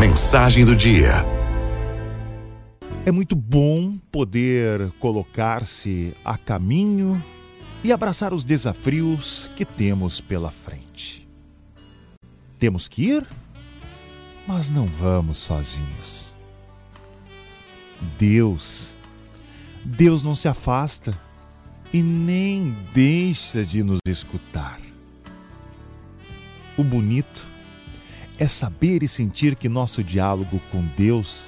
[0.00, 1.10] Mensagem do dia.
[3.04, 7.22] É muito bom poder colocar-se a caminho
[7.84, 11.28] e abraçar os desafios que temos pela frente.
[12.58, 13.28] Temos que ir,
[14.46, 16.34] mas não vamos sozinhos.
[18.18, 18.96] Deus,
[19.84, 21.14] Deus não se afasta
[21.92, 24.80] e nem deixa de nos escutar.
[26.78, 27.50] O bonito
[28.40, 31.44] é saber e sentir que nosso diálogo com Deus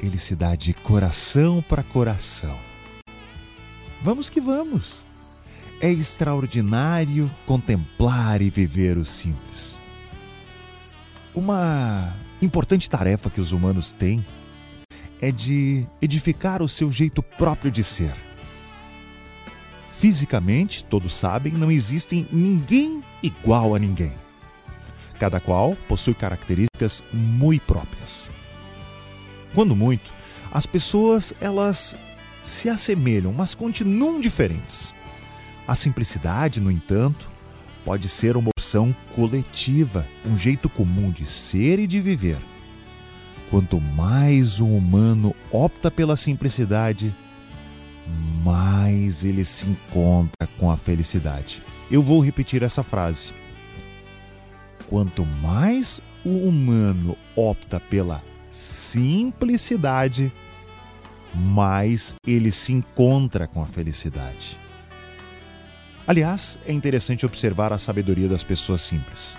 [0.00, 2.56] ele se dá de coração para coração.
[4.00, 5.04] Vamos que vamos.
[5.80, 9.76] É extraordinário contemplar e viver o simples.
[11.34, 14.24] Uma importante tarefa que os humanos têm
[15.20, 18.14] é de edificar o seu jeito próprio de ser.
[19.98, 24.27] Fisicamente, todos sabem, não existe ninguém igual a ninguém.
[25.18, 28.30] Cada qual possui características muito próprias.
[29.54, 30.12] Quando muito,
[30.52, 31.96] as pessoas elas
[32.42, 34.94] se assemelham, mas continuam diferentes.
[35.66, 37.28] A simplicidade, no entanto,
[37.84, 42.38] pode ser uma opção coletiva, um jeito comum de ser e de viver.
[43.50, 47.14] Quanto mais o humano opta pela simplicidade,
[48.44, 51.62] mais ele se encontra com a felicidade.
[51.90, 53.32] Eu vou repetir essa frase.
[54.88, 60.32] Quanto mais o humano opta pela simplicidade,
[61.34, 64.58] mais ele se encontra com a felicidade.
[66.06, 69.36] Aliás, é interessante observar a sabedoria das pessoas simples.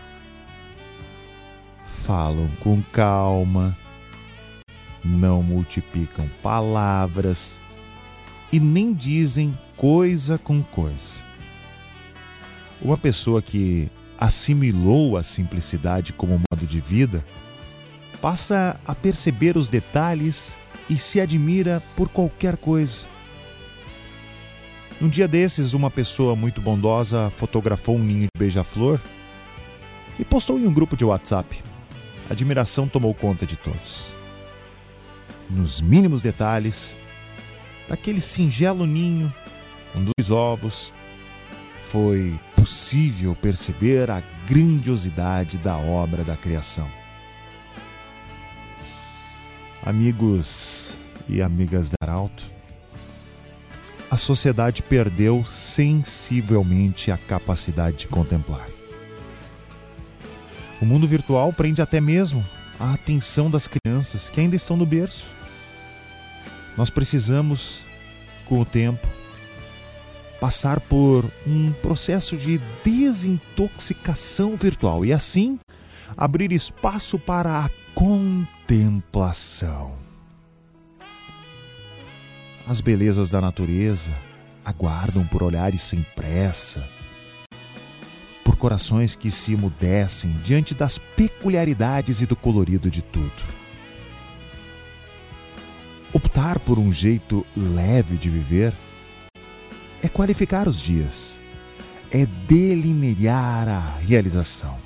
[2.06, 3.76] Falam com calma,
[5.04, 7.60] não multiplicam palavras
[8.52, 11.24] e nem dizem coisa com coisa.
[12.82, 17.24] Uma pessoa que assimilou a simplicidade como modo de vida
[18.22, 20.58] passa a perceber os detalhes
[20.90, 23.08] e se admira por qualquer coisa.
[25.02, 29.00] Um dia desses, uma pessoa muito bondosa fotografou um ninho de beija-flor
[30.20, 31.64] e postou em um grupo de WhatsApp.
[32.30, 34.12] A admiração tomou conta de todos.
[35.50, 36.94] Nos mínimos detalhes,
[37.88, 39.34] daquele singelo ninho
[39.94, 40.92] com dois ovos,
[41.92, 46.88] foi possível perceber a grandiosidade da obra da criação.
[49.84, 50.94] Amigos
[51.28, 52.44] e amigas da Arauto,
[54.12, 58.68] a sociedade perdeu sensivelmente a capacidade de contemplar.
[60.80, 62.46] O mundo virtual prende até mesmo
[62.80, 65.34] a atenção das crianças que ainda estão no berço.
[66.78, 67.84] Nós precisamos,
[68.46, 69.08] com o tempo,
[70.40, 75.60] passar por um processo de desintoxicação virtual e assim
[76.18, 79.94] abrir espaço para a contemplação.
[82.68, 84.12] As belezas da natureza
[84.64, 86.88] aguardam por olhares sem pressa,
[88.44, 93.60] por corações que se emudecem diante das peculiaridades e do colorido de tudo.
[96.14, 98.74] Optar por um jeito leve de viver
[100.02, 101.40] é qualificar os dias,
[102.12, 104.78] é delinear a realização.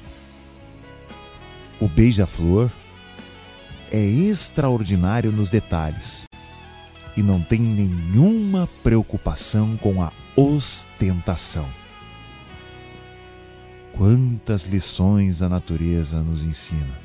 [1.79, 2.71] O beija-flor
[3.91, 6.25] é extraordinário nos detalhes
[7.15, 11.67] e não tem nenhuma preocupação com a ostentação.
[13.93, 16.97] Quantas lições a natureza nos ensina.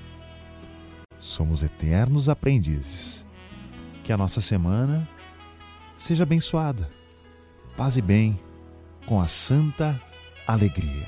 [1.20, 3.26] Somos eternos aprendizes.
[4.02, 5.06] Que a nossa semana
[5.94, 6.88] seja abençoada.
[7.78, 8.36] Paz e bem
[9.06, 9.94] com a santa
[10.48, 11.06] alegria.